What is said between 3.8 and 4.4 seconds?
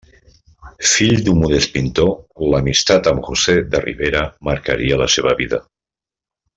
Ribera